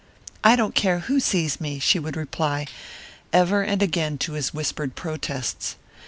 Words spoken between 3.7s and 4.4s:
again to